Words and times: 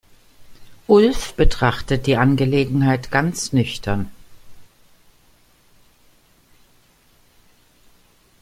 Ulf 0.87 1.35
betrachtet 1.35 2.07
die 2.07 2.17
Angelegenheit 2.17 3.11
ganz 3.11 3.53
nüchtern. 3.53 4.09